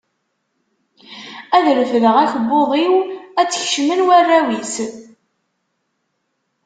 Ad 1.57 1.65
refdeɣ 1.79 2.15
akebbuḍ-iw, 2.23 2.93
ad 3.39 3.47
tt-kecmen 3.49 4.05
warraw-is. 4.07 4.75